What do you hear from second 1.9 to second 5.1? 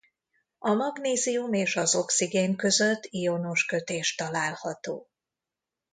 oxigén között ionos kötés található.